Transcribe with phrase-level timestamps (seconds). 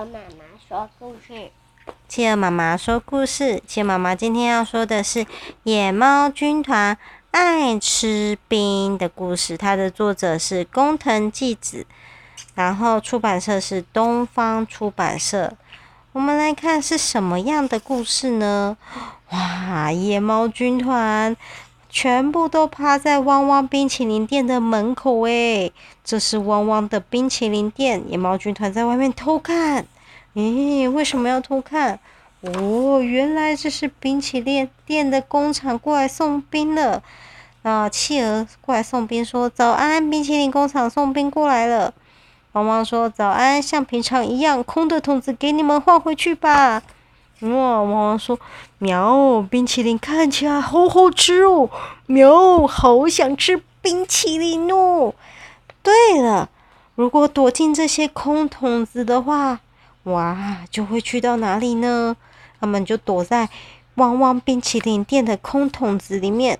[0.00, 1.50] 鹅妈妈说故事。
[2.08, 3.62] 企鹅妈妈说故事。
[3.66, 5.24] 企鹅妈妈今天要说的是
[5.64, 6.96] 《野猫军团
[7.32, 9.58] 爱吃冰》的故事。
[9.58, 11.86] 它的作者是工藤纪子，
[12.54, 15.52] 然后出版社是东方出版社。
[16.12, 18.78] 我们来看是什么样的故事呢？
[19.30, 21.36] 哇，野猫军团
[21.90, 25.72] 全部都趴在汪汪冰淇淋店的门口诶，
[26.04, 28.02] 这是汪汪的冰淇淋店。
[28.08, 29.84] 野猫军团在外面偷看。
[30.34, 31.98] 咦，为什么要偷看？
[32.42, 37.02] 哦，原来这是冰淇淋店的工厂过来送冰了。
[37.62, 41.92] 啊，企鹅过来送冰，说：“早安，冰淇淋工厂送冰过来了。”
[42.52, 46.82] 汪汪说：“早安，像平常一样，空的桶子给你们换回去吧。”
[47.40, 48.38] 哇，汪汪说
[48.78, 51.70] ：“喵，冰淇淋看起来好好吃哦，
[52.06, 55.14] 喵，好想吃冰淇淋哦。”
[55.82, 56.50] 对了，
[56.94, 59.60] 如果躲进这些空桶子的话，
[60.02, 62.16] 哇，就会去到哪里呢？
[62.60, 63.48] 他们就躲在
[63.94, 66.58] 汪汪冰淇淋店的空桶子里面。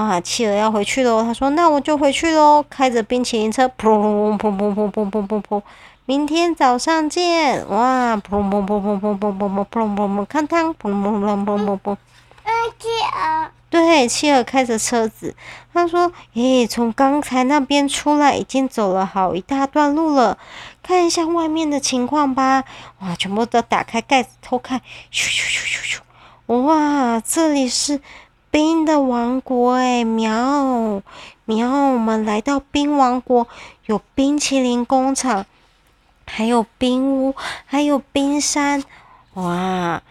[0.00, 1.22] 啊，企鹅要回去喽。
[1.22, 5.62] 他说：“那我就回去喽，开着冰淇淋车，砰砰砰砰砰砰砰砰砰，
[6.06, 11.96] 明天早上见。”哇，砰砰砰砰砰砰砰砰砰砰砰，看汤，砰砰砰砰砰砰。
[12.44, 13.50] 哎，企鹅。
[13.68, 15.36] 对，企鹅开着车子。
[15.74, 20.38] 他说：“诶，从刚才那边出来，已经走了好一大段路了。
[20.82, 22.64] 看一下外面的情况吧。
[23.00, 24.80] 哇，全部都打开盖子偷看。
[25.12, 26.00] 咻咻咻咻
[26.46, 26.56] 咻。
[26.62, 28.00] 哇，这里是。”
[28.50, 31.02] 冰的王国哎，喵
[31.44, 31.70] 喵！
[31.70, 33.46] 我们来到冰王国，
[33.86, 35.46] 有冰淇淋工厂，
[36.26, 37.34] 还有冰屋，
[37.64, 38.82] 还有冰山。
[39.34, 40.02] 哇！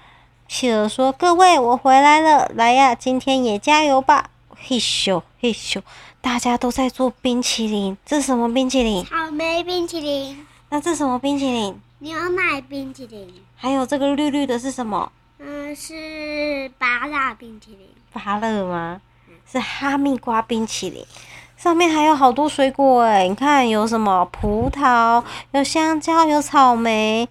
[0.47, 5.81] 企鹅说：“各位，我回来了，来呀，今天也加油吧！”嘿咻嘿咻，
[6.21, 7.97] 大家都在做冰淇淋。
[8.05, 9.05] 这是什么冰淇淋？
[9.05, 10.45] 草莓冰淇淋。
[10.69, 11.77] 那这是什么冰淇淋？
[11.99, 13.33] 牛奶冰淇淋。
[13.57, 15.11] 还有这个绿绿的是什么？
[15.39, 17.87] 嗯，是芭乐冰淇淋。
[18.11, 19.01] 芭乐吗？
[19.51, 21.03] 是哈密瓜冰淇淋，
[21.57, 27.27] 上面还有好多水果诶，你看有什么葡萄，有香蕉，有草莓，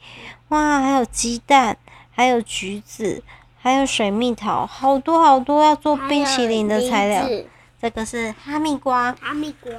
[0.48, 1.76] 哇，还有鸡蛋，
[2.10, 3.22] 还有橘子，
[3.60, 7.24] 还有水蜜桃，好多好多要做冰淇淋的材料。
[7.80, 9.70] 这个是哈密瓜，哈密瓜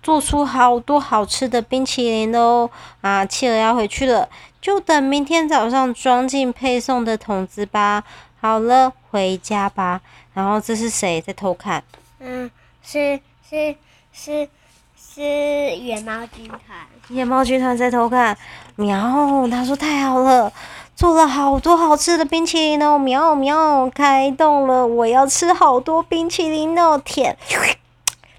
[0.00, 2.70] 做出好多好吃的冰淇淋哦。
[3.00, 4.28] 啊，企鹅要回去了，
[4.60, 8.04] 就等明天早上装进配送的桶子吧。
[8.40, 10.00] 好了，回家吧。
[10.34, 11.82] 然后这是谁在偷看？
[12.20, 12.50] 嗯，
[12.82, 13.18] 是
[13.48, 13.74] 是
[14.12, 14.48] 是
[14.96, 16.60] 是野猫军团。
[17.08, 18.36] 野猫军团在偷看。
[18.76, 20.52] 喵，他说太好了，
[20.94, 22.96] 做了好多好吃的冰淇淋哦。
[22.96, 27.00] 喵喵，开动了，我要吃好多冰淇淋哦。
[27.04, 27.36] 舔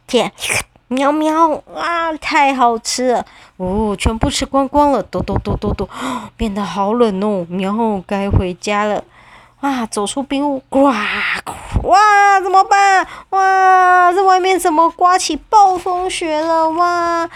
[0.08, 0.32] 舔，
[0.88, 3.26] 喵喵，啊，太好吃了。
[3.58, 5.90] 哦，全部吃光光了，嘟嘟嘟嘟嘟，
[6.38, 7.46] 变得好冷哦。
[7.50, 9.04] 喵，该回家了。
[9.62, 9.86] 哇！
[9.86, 12.40] 走出冰屋，呱哇！
[12.42, 13.06] 怎么办？
[13.32, 14.14] 哇！
[14.14, 16.70] 这外面怎么刮起暴风雪了？
[16.70, 17.30] 哇！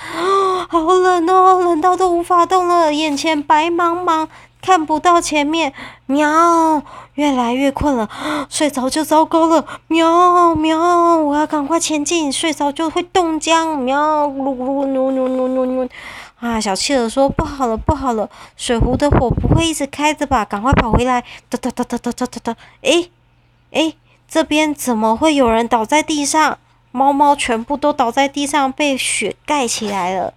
[0.69, 4.27] 好冷哦，冷到都无法动了，眼前白茫茫，
[4.61, 5.73] 看不到前面。
[6.05, 6.81] 喵！
[7.15, 8.09] 越来越困了，
[8.49, 9.65] 睡着就糟糕了。
[9.87, 11.17] 喵喵！
[11.17, 13.77] 我要赶快前进，睡着就会冻僵。
[13.77, 14.27] 喵！
[14.27, 15.89] 噜噜噜噜噜噜噜。
[16.43, 16.59] 啊！
[16.59, 18.29] 小企鹅说：“不好了，不好了！
[18.57, 20.43] 水壶的火不会一直开着吧？
[20.43, 22.57] 赶快跑回来！”哒哒哒哒哒哒哒哒！
[22.81, 23.09] 诶
[23.71, 23.95] 诶，
[24.27, 26.57] 这边怎么会有人倒在地上？
[26.91, 30.33] 猫猫全部都倒在地上，被雪盖起来了。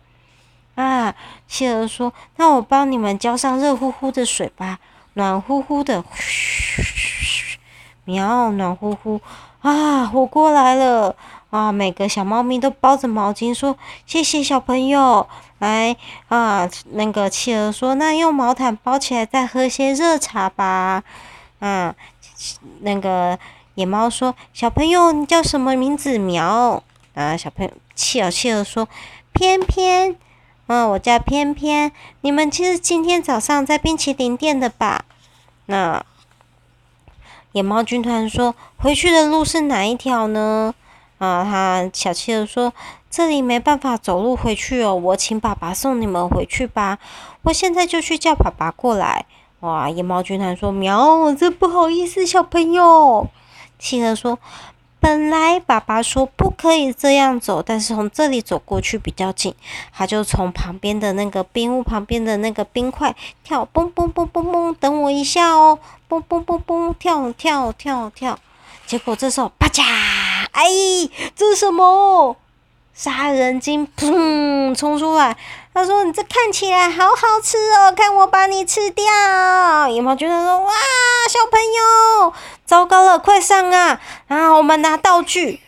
[0.77, 1.13] 啊！
[1.49, 4.79] 企鹅说：“那我帮你们浇上热乎乎的水吧，
[5.15, 7.59] 暖乎乎的。”嘘嘘，
[8.05, 9.21] 喵，暖乎乎。
[9.63, 10.07] 啊！
[10.07, 11.17] 火过来了。
[11.51, 11.73] 啊！
[11.73, 15.27] 每个小猫咪都包着毛巾，说：“谢谢小朋友。”
[15.59, 15.97] 来
[16.29, 21.03] 啊，那个企鹅说：“那用毛毯包起来，再喝些热茶吧。”
[21.61, 21.95] 啊，
[22.81, 23.39] 那个
[23.75, 26.83] 野猫说：“小朋友，你叫什么名字？”喵
[27.15, 28.87] 啊，小朋友，企鹅企鹅说
[29.33, 30.17] ：“偏偏，
[30.67, 31.91] 嗯、啊，我叫偏偏。
[32.21, 35.07] 你们其实今天早上在冰淇淋店的吧？”
[35.65, 36.05] 那
[37.53, 40.75] 野猫军团说：“回去的路是哪一条呢？”
[41.17, 42.75] 啊，他小企鹅说
[43.11, 46.99] ：“这里没办法走路回去哦，我请爸爸送你们回去吧。
[47.43, 49.25] 我现在就去叫爸爸过来。”
[49.61, 53.27] 哇，野猫军团说：“喵，真不好意思，小朋友。”
[53.81, 54.39] 企鹅说
[55.01, 59.55] ：“本来爸爸说不可以这样走，但是从这里走过去比较近。”
[59.95, 68.39] 他就从旁边的那个冰屋旁边的那个冰块跳，蹦蹦蹦蹦蹦，等我一下哦，蹦蹦蹦蹦，跳跳跳跳。
[68.85, 69.83] 结果这时候，啪嚓！
[70.53, 70.65] 哎，
[71.35, 72.37] 这是什么？
[72.97, 75.37] 杀人鲸砰冲出来，
[75.75, 79.05] 他说：“你这看起来好好吃哦，看我把你吃掉！”
[79.93, 80.73] 野猫军团说：“哇，
[81.29, 82.33] 小朋友，
[82.65, 84.01] 糟糕了，快上啊！
[84.29, 85.61] 啊，我们拿道具，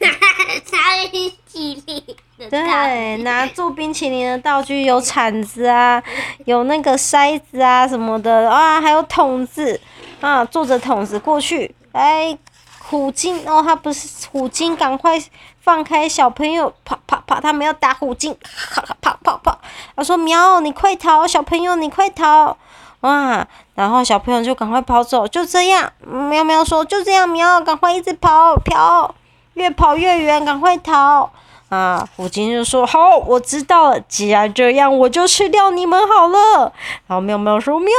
[0.00, 2.04] 拿拿冰淇淋
[2.36, 6.02] 的道具，对，拿做冰淇淋的道具有铲子啊，
[6.44, 9.80] 有那个筛子啊什么的啊，还有桶子
[10.20, 12.36] 啊，坐着桶子过去，来。”
[12.82, 15.16] 虎鲸哦，他不是虎鲸，赶快
[15.60, 18.36] 放开小朋友，跑跑跑，他们要打虎鲸，
[18.74, 19.60] 跑跑跑跑。
[19.94, 22.56] 他说：“喵，你快逃，小朋友你快逃！”
[23.00, 25.92] 哇，然后小朋友就赶快跑走，就这样。
[26.00, 29.14] 喵喵说：“就这样，喵，赶快一直跑，跑，
[29.54, 31.30] 越跑越远，赶快逃。”
[31.70, 36.72] 啊，虎鲸就说：“好，我知道了，既然这样，我就吃掉你们好了。”
[37.06, 37.92] 然后喵喵说：“喵，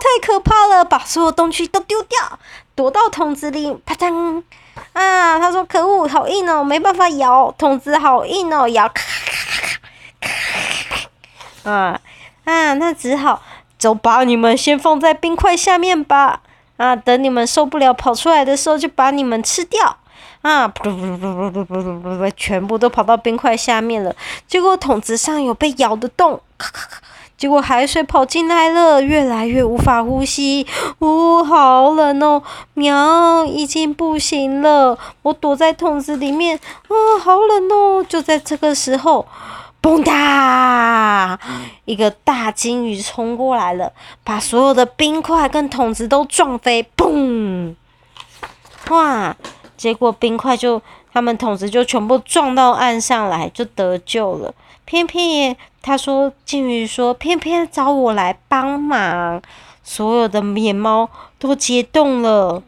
[0.00, 2.38] 太可怕了，把所有东西都丢掉。”
[2.74, 4.42] 躲到桶子里，啪嗒！
[4.92, 9.78] 啊，他说可恶，好硬哦，没办法摇，桶子好硬哦，摇咔咔
[10.20, 10.28] 咔
[11.62, 12.00] 咔，啊
[12.44, 13.42] 啊，那只好
[13.78, 16.40] 走，把你们先放在冰块下面吧。
[16.76, 19.96] 啊，等你们受不了跑出来的时候，就把你们吃掉。
[20.42, 24.14] 啊，噗噗噗噗噗噗噗噗，全部都跑到冰块下面了。
[24.46, 27.02] 结果桶子上有被咬的洞，咔咔咔。
[27.38, 30.66] 结果海水跑进来了，越来越无法呼吸，
[30.98, 32.42] 呜、哦，好冷哦！
[32.74, 36.58] 喵，已经不行了，我躲在桶子里面，
[36.88, 36.92] 啊、
[37.22, 38.04] 好冷哦！
[38.08, 39.24] 就在这个时候，
[39.80, 41.38] 嘣哒，
[41.84, 43.92] 一个大鲸鱼冲过来了，
[44.24, 47.76] 把所有的冰块跟桶子都撞飞，嘣！
[48.90, 49.36] 哇！
[49.76, 50.82] 结果冰块就，
[51.12, 54.52] 他们桶子就全部撞到岸上来，就得救了。
[54.84, 55.56] 偏偏也
[55.88, 59.40] 他说，鲸鱼说，偏偏找我来帮忙，
[59.82, 61.08] 所有的野猫
[61.38, 62.62] 都解冻了。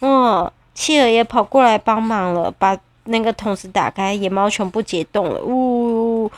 [0.00, 5.42] 嗯，企鹅也跑过来帮忙了，把那个桶子打开，野猫全部解冻了。
[5.42, 6.30] 呜，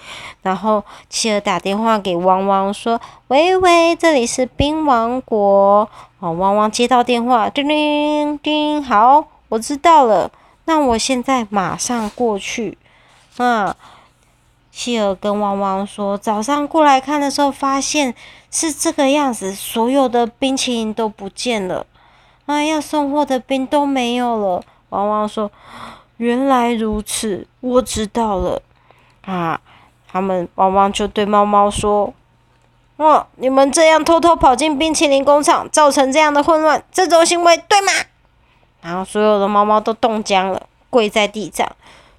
[0.43, 5.89] 然后企鹅打电话给汪汪说：“喂喂，这里是冰王国。”
[6.19, 9.27] 哦，汪汪接到电话，叮叮叮，好。
[9.51, 10.33] 我知道了，
[10.65, 12.77] 那我现在马上过去。
[13.37, 13.77] 啊，
[14.75, 18.13] 希尔跟汪汪说，早上过来看的时候，发现
[18.51, 21.87] 是这个样子，所有的冰淇淋都不见了，
[22.47, 24.65] 啊，要送货的冰都没有了。
[24.89, 25.49] 汪汪说，
[26.17, 28.61] 原来如此，我知道了。
[29.23, 29.61] 啊，
[30.11, 32.13] 他们汪汪就对猫猫说，
[32.97, 37.93] 哦，你们这样偷偷跑进冰淇淋工厂，造成这样的混乱，这种行为对吗？
[38.83, 41.71] 然后所有的猫猫都冻僵了，跪在地上，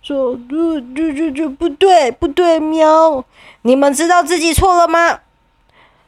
[0.06, 3.26] 说：“这、这、这、这不对，不对，喵！
[3.64, 5.08] 你们知道自己错了吗？”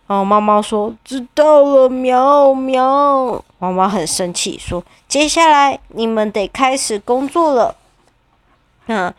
[0.05, 7.75] 然后猫猫说：“知道了，喵喵。”猫猫很生气，说：“接下来你们得开始工作了。”
[8.85, 9.11] 那，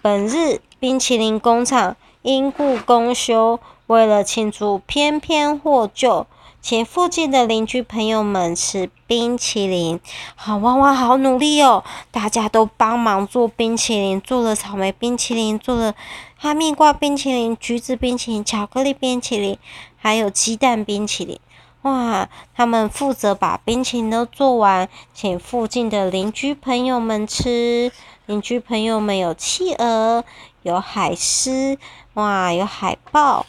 [0.00, 6.26] 本日冰淇淋工厂因故公休，为了庆祝翩翩获救。
[6.62, 9.98] 请附近的邻居朋友们吃冰淇淋。
[10.36, 11.82] 好，汪汪好努力哦！
[12.12, 15.92] 大家都帮忙做冰淇淋，做了草莓冰淇淋，做了
[16.36, 19.58] 哈密瓜冰淇淋、橘子冰淇淋、巧克力冰淇淋，
[19.96, 21.40] 还有鸡蛋冰淇淋。
[21.82, 22.28] 哇！
[22.54, 27.90] 他们负责把冰淇淋都做完，请附近的邻居朋友们吃。
[28.26, 30.24] 邻居朋友们有企鹅，
[30.62, 31.76] 有海狮，
[32.14, 33.44] 哇，有海豹，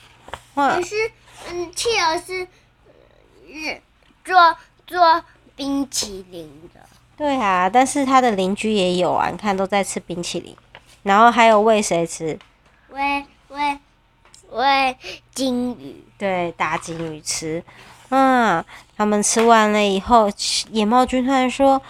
[0.55, 0.77] 哇！
[0.77, 1.11] 可是，
[1.51, 2.47] 嗯，企鹅是。
[3.53, 3.81] 是
[4.25, 4.57] 做
[4.87, 5.23] 做
[5.55, 6.79] 冰淇淋的。
[7.15, 10.55] 对啊，但是他的邻居也有啊，你看都在吃冰淇淋，
[11.03, 12.37] 然后还有喂谁吃？
[12.89, 13.79] 喂喂
[14.49, 14.97] 喂
[15.33, 16.03] 金鱼。
[16.17, 17.63] 对，大金鱼吃。
[18.09, 18.63] 嗯，
[18.97, 20.29] 他们吃完了以后，
[20.71, 21.81] 野猫军团说。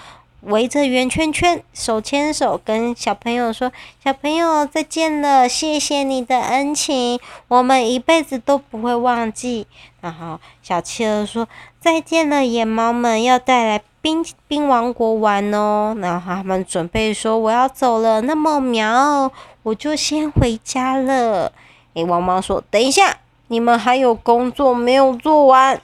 [0.45, 3.71] 围着圆圈圈，手牵手，跟小朋友说
[4.03, 9.65] ：“小朋友再见了，谢谢你的恩情，我们一辈子都不会忘记。”
[10.01, 11.47] 然后小企鹅说
[11.79, 19.31] ：“再见了，野猫们，要带来冰冰王国玩哦。”然后他们准备说：“我要走了，那么苗，
[19.63, 21.53] 我就先回家了。”
[21.95, 25.79] 诶，汪汪说：“等一下，你们还有工作没有做完。”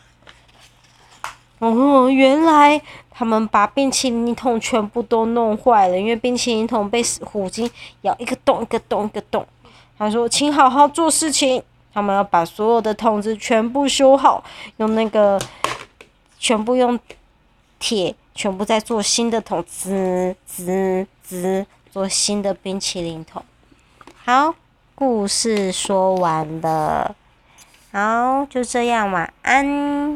[1.59, 2.81] 哦，原来。
[3.19, 7.69] 他们把冰淇淋桶全部都弄坏了，因为冰淇淋桶被虎鲸
[8.03, 9.45] 咬一个洞一个洞一个洞。
[9.97, 11.61] 他说：“请好好做事情。”
[11.93, 14.41] 他们要把所有的桶子全部修好，
[14.77, 15.37] 用那个
[16.39, 16.97] 全部用
[17.77, 23.43] 铁全部再做新的桶，滋滋滋，做新的冰淇淋桶。
[24.23, 24.55] 好，
[24.95, 27.13] 故事说完了。
[27.91, 30.07] 好，就这样，晚安。